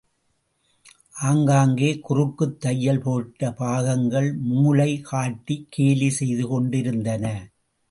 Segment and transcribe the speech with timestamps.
[1.21, 7.25] ஆங்காங்கே குறுக்குத் தையல் போட்ட பாகங்கள், மூலை காட்டிக் கேலி செய்து கொண்டிருந்தன.